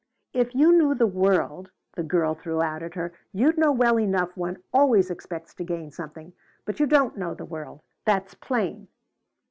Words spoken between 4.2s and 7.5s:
one always expects to gain something! But you don't know the